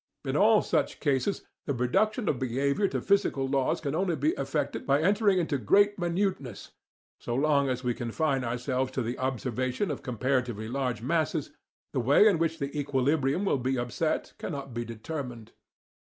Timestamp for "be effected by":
4.15-4.99